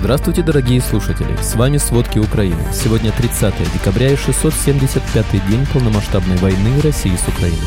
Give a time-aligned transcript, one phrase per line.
[0.00, 1.34] Здравствуйте, дорогие слушатели!
[1.42, 2.60] С вами «Сводки Украины».
[2.72, 7.58] Сегодня 30 декабря и 675-й день полномасштабной войны России с Украиной.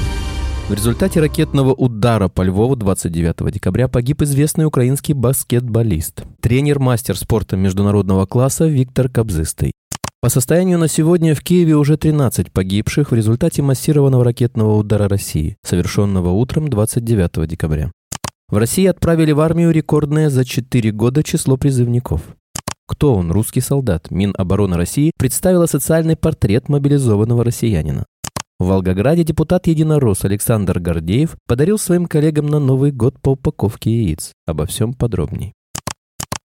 [0.70, 8.26] В результате ракетного удара по Львову 29 декабря погиб известный украинский баскетболист, тренер-мастер спорта международного
[8.26, 9.74] класса Виктор Кобзыстый.
[10.22, 15.58] По состоянию на сегодня в Киеве уже 13 погибших в результате массированного ракетного удара России,
[15.64, 17.92] совершенного утром 29 декабря.
[18.52, 22.36] В России отправили в армию рекордное за 4 года число призывников.
[22.86, 24.12] Кто он, русский солдат?
[24.12, 28.06] Минобороны России представила социальный портрет мобилизованного россиянина.
[28.60, 34.34] В Волгограде депутат Единорос Александр Гордеев подарил своим коллегам на Новый год по упаковке яиц.
[34.46, 35.54] Обо всем подробней.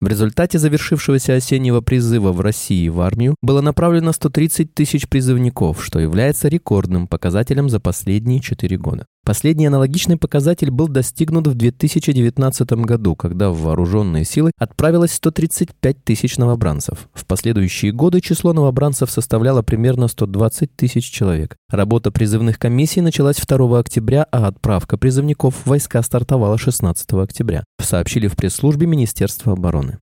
[0.01, 5.99] В результате завершившегося осеннего призыва в России в армию было направлено 130 тысяч призывников, что
[5.99, 9.05] является рекордным показателем за последние 4 года.
[9.25, 16.37] Последний аналогичный показатель был достигнут в 2019 году, когда в вооруженные силы отправилось 135 тысяч
[16.37, 17.09] новобранцев.
[17.13, 21.57] В последующие годы число новобранцев составляло примерно 120 тысяч человек.
[21.71, 28.27] Работа призывных комиссий началась 2 октября, а отправка призывников в войска стартовала 16 октября, сообщили
[28.27, 29.99] в пресс-службе Министерства обороны.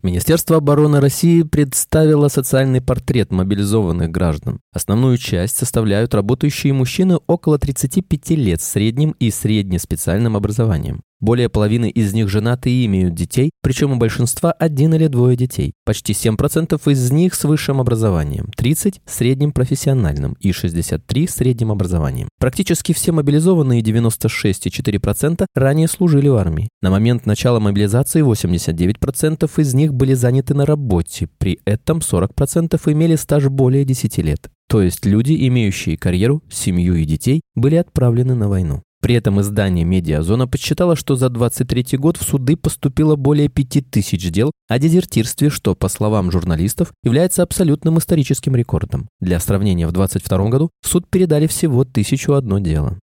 [0.00, 4.60] Министерство обороны России представило социальный портрет мобилизованных граждан.
[4.72, 11.02] Основную часть составляют работающие мужчины около 35 лет с средним и среднеспециальным образованием.
[11.20, 15.72] Более половины из них женаты и имеют детей, причем у большинства один или двое детей.
[15.84, 22.28] Почти 7% из них с высшим образованием, 30%– средним профессиональным и 63%– средним образованием.
[22.38, 26.68] Практически все мобилизованные 96,4% ранее служили в армии.
[26.82, 33.16] На момент начала мобилизации 89% из них были заняты на работе, при этом 40% имели
[33.16, 34.48] стаж более 10 лет.
[34.68, 38.82] То есть люди, имеющие карьеру, семью и детей, были отправлены на войну.
[39.00, 44.50] При этом издание «Медиазона» подсчитало, что за 23 год в суды поступило более 5000 дел
[44.68, 49.08] о дезертирстве, что, по словам журналистов, является абсолютным историческим рекордом.
[49.20, 52.98] Для сравнения, в 2022 году в суд передали всего 1001 дело.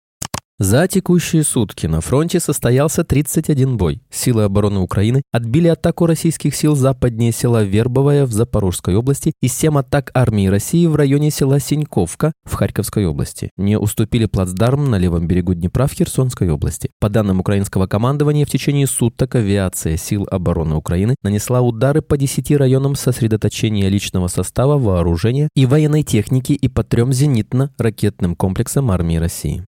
[0.57, 4.01] За текущие сутки на фронте состоялся 31 бой.
[4.09, 9.77] Силы обороны Украины отбили атаку российских сил западнее села Вербовое в Запорожской области и 7
[9.79, 13.49] атак армии России в районе села Синьковка в Харьковской области.
[13.57, 16.89] Не уступили плацдарм на левом берегу Днепра в Херсонской области.
[17.01, 22.51] По данным украинского командования, в течение суток авиация сил обороны Украины нанесла удары по 10
[22.51, 29.65] районам сосредоточения личного состава, вооружения и военной техники и по трем зенитно-ракетным комплексам армии России.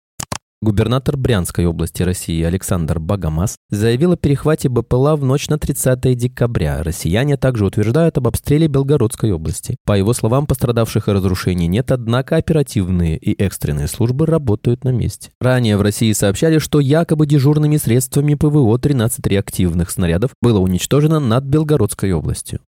[0.62, 6.82] Губернатор Брянской области России Александр Багамас заявил о перехвате БПЛА в ночь на 30 декабря.
[6.82, 9.76] Россияне также утверждают об обстреле Белгородской области.
[9.84, 15.30] По его словам, пострадавших и разрушений нет, однако оперативные и экстренные службы работают на месте.
[15.42, 21.44] Ранее в России сообщали, что якобы дежурными средствами ПВО 13 реактивных снарядов было уничтожено над
[21.44, 22.60] Белгородской областью.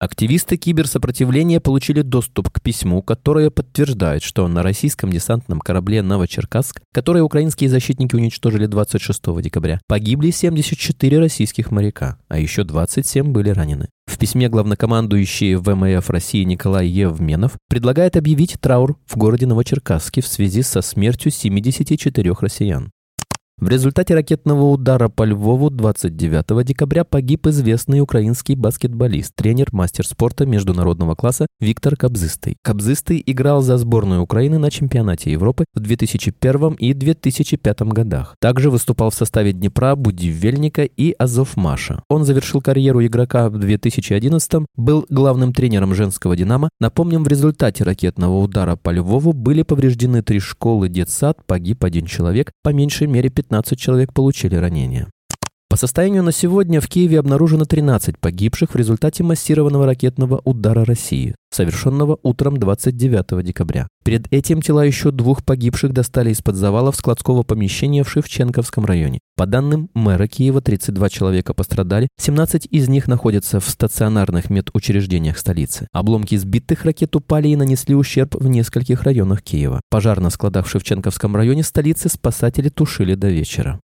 [0.00, 7.20] Активисты киберсопротивления получили доступ к письму, которое подтверждает, что на российском десантном корабле «Новочеркасск», который
[7.20, 13.90] украинские защитники уничтожили 26 декабря, погибли 74 российских моряка, а еще 27 были ранены.
[14.06, 20.62] В письме главнокомандующий ВМФ России Николай Евменов предлагает объявить траур в городе Новочеркасске в связи
[20.62, 22.90] со смертью 74 россиян.
[23.60, 30.46] В результате ракетного удара по Львову 29 декабря погиб известный украинский баскетболист, тренер, мастер спорта
[30.46, 32.56] международного класса Виктор Кобзыстый.
[32.62, 38.34] Кобзыстый играл за сборную Украины на чемпионате Европы в 2001 и 2005 годах.
[38.40, 42.02] Также выступал в составе Днепра, Будивельника и Азовмаша.
[42.08, 46.70] Он завершил карьеру игрока в 2011 был главным тренером женского «Динамо».
[46.80, 52.52] Напомним, в результате ракетного удара по Львову были повреждены три школы, детсад, погиб один человек,
[52.62, 55.10] по меньшей мере 15 15 человек получили ранения.
[55.70, 61.36] По состоянию на сегодня в Киеве обнаружено 13 погибших в результате массированного ракетного удара России,
[61.54, 63.86] совершенного утром 29 декабря.
[64.04, 69.20] Перед этим тела еще двух погибших достали из-под завалов складского помещения в Шевченковском районе.
[69.36, 75.86] По данным мэра Киева, 32 человека пострадали, 17 из них находятся в стационарных медучреждениях столицы.
[75.92, 79.80] Обломки сбитых ракет упали и нанесли ущерб в нескольких районах Киева.
[79.88, 83.78] Пожар на складах в Шевченковском районе столицы спасатели тушили до вечера.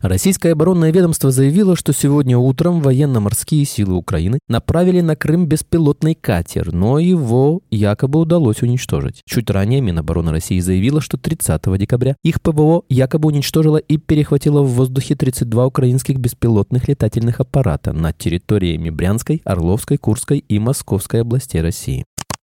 [0.00, 6.72] Российское оборонное ведомство заявило, что сегодня утром военно-морские силы Украины направили на Крым беспилотный катер,
[6.72, 9.22] но его якобы удалось уничтожить.
[9.26, 14.68] Чуть ранее Минобороны России заявила, что 30 декабря их ПВО якобы уничтожило и перехватило в
[14.68, 22.04] воздухе 32 украинских беспилотных летательных аппарата на территориями Брянской, Орловской, Курской и Московской областей России.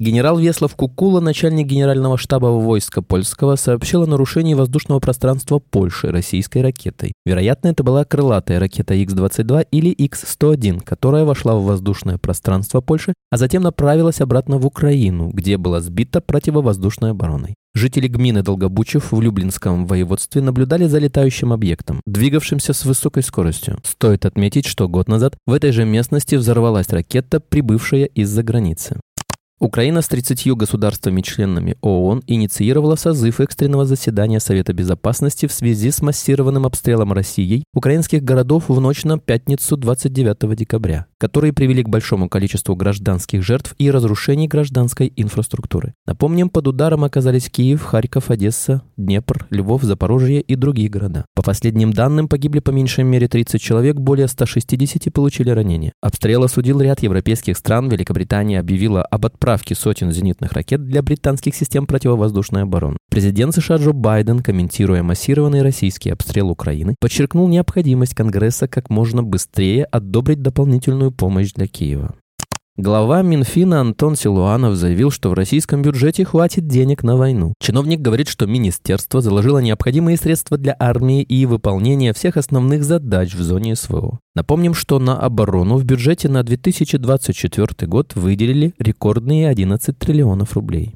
[0.02, 6.62] Генерал Веслов Кукула, начальник генерального штаба войска польского, сообщил о нарушении воздушного пространства Польши российской
[6.62, 7.12] ракетой.
[7.26, 13.36] Вероятно, это была крылатая ракета Х-22 или Х-101, которая вошла в воздушное пространство Польши, а
[13.36, 17.56] затем направилась обратно в Украину, где была сбита противовоздушной обороной.
[17.76, 23.80] Жители гмины Долгобучев в Люблинском воеводстве наблюдали за летающим объектом, двигавшимся с высокой скоростью.
[23.84, 29.00] Стоит отметить, что год назад в этой же местности взорвалась ракета, прибывшая из-за границы.
[29.60, 36.66] Украина с 30 государствами-членами ООН инициировала созыв экстренного заседания Совета Безопасности в связи с массированным
[36.66, 42.74] обстрелом Россией украинских городов в ночь на пятницу 29 декабря, которые привели к большому количеству
[42.78, 45.94] гражданских жертв и разрушений гражданской инфраструктуры.
[46.08, 51.26] Напомним, под ударом оказались Киев, Харьков, Одесса, Днепр, Львов, Запорожье и другие города.
[51.36, 55.92] По последним данным, погибли по меньшей мере 30 человек, более 160 получили ранения.
[56.02, 61.56] Обстрел осудил ряд европейских стран, Великобритания объявила об отправке отправки сотен зенитных ракет для британских
[61.56, 62.98] систем противовоздушной обороны.
[63.10, 69.86] Президент США Джо Байден, комментируя массированный российский обстрел Украины, подчеркнул необходимость Конгресса как можно быстрее
[69.86, 72.14] одобрить дополнительную помощь для Киева.
[72.82, 77.54] Глава Минфина Антон Силуанов заявил, что в российском бюджете хватит денег на войну.
[77.60, 83.42] Чиновник говорит, что министерство заложило необходимые средства для армии и выполнения всех основных задач в
[83.42, 84.20] зоне СВО.
[84.34, 90.96] Напомним, что на оборону в бюджете на 2024 год выделили рекордные 11 триллионов рублей.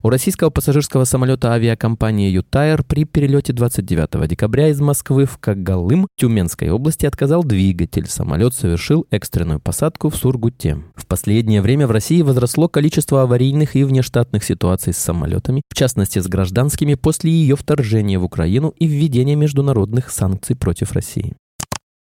[0.00, 6.70] У российского пассажирского самолета авиакомпании «Ютайр» при перелете 29 декабря из Москвы в Кагалым Тюменской
[6.70, 8.06] области отказал двигатель.
[8.06, 10.78] Самолет совершил экстренную посадку в Сургуте.
[10.94, 16.20] В последнее время в России возросло количество аварийных и внештатных ситуаций с самолетами, в частности
[16.20, 21.34] с гражданскими, после ее вторжения в Украину и введения международных санкций против России.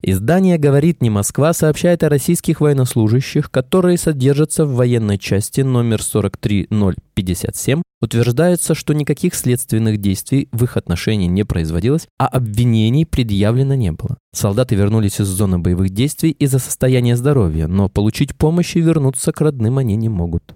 [0.07, 7.81] Издание «Говорит не Москва» сообщает о российских военнослужащих, которые содержатся в военной части номер 43057.
[8.01, 14.18] Утверждается, что никаких следственных действий в их отношении не производилось, а обвинений предъявлено не было.
[14.31, 19.42] Солдаты вернулись из зоны боевых действий из-за состояния здоровья, но получить помощь и вернуться к
[19.42, 20.56] родным они не могут.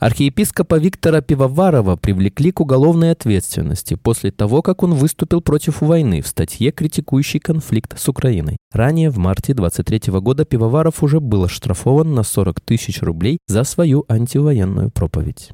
[0.00, 6.26] Архиепископа Виктора Пивоварова привлекли к уголовной ответственности после того, как он выступил против войны в
[6.26, 8.56] статье, критикующей конфликт с Украиной.
[8.72, 14.06] Ранее, в марте 23 года, Пивоваров уже был оштрафован на 40 тысяч рублей за свою
[14.08, 15.50] антивоенную проповедь.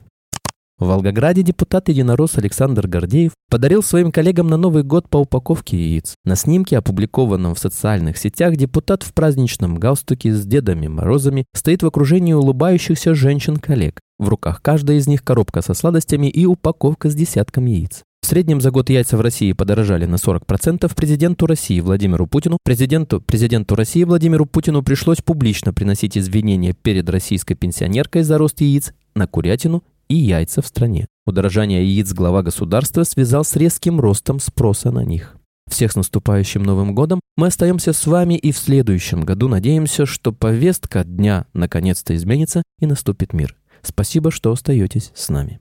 [0.78, 6.16] В Волгограде депутат-единорос Александр Гордеев подарил своим коллегам на Новый год по упаковке яиц.
[6.26, 11.86] На снимке, опубликованном в социальных сетях, депутат в праздничном галстуке с Дедами Морозами стоит в
[11.86, 14.00] окружении улыбающихся женщин-коллег.
[14.18, 18.02] В руках каждой из них коробка со сладостями и упаковка с десятком яиц.
[18.20, 20.94] В среднем за год яйца в России подорожали на 40%.
[20.94, 27.54] Президенту России Владимиру Путину, президенту, президенту России Владимиру Путину пришлось публично приносить извинения перед российской
[27.54, 31.06] пенсионеркой за рост яиц на курятину и яйца в стране.
[31.26, 35.36] Удорожание яиц глава государства связал с резким ростом спроса на них.
[35.68, 37.20] Всех с наступающим Новым годом!
[37.36, 42.86] Мы остаемся с вами и в следующем году надеемся, что повестка дня наконец-то изменится и
[42.86, 43.56] наступит мир.
[43.82, 45.60] Спасибо, что остаетесь с нами.